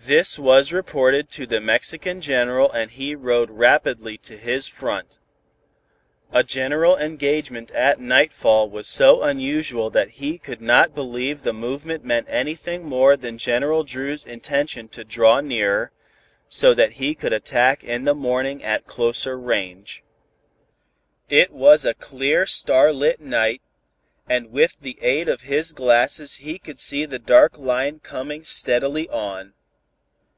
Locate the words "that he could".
9.90-10.62, 16.72-17.34